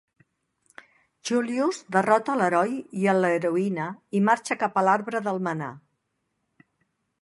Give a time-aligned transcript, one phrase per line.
[1.29, 3.89] Julius derrota a l'heroi i a l'heroïna
[4.21, 5.75] i marxa cap a l'Arbre del Manà.